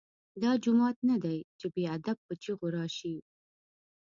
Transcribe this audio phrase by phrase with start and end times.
[0.41, 3.15] دا جومات نه دی چې بې ادب په چیغو راشې.